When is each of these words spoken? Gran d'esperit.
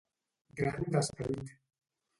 Gran 0.61 0.89
d'esperit. 0.97 1.57